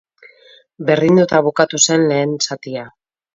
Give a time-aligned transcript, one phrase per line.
[0.87, 2.89] Berdinduta bukatu zen lehen zatia.